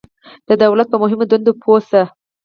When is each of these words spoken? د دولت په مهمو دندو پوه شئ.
د 0.47 0.49
دولت 0.63 0.87
په 0.91 0.97
مهمو 1.03 1.25
دندو 1.31 1.51
پوه 1.61 1.79
شئ. 1.89 2.03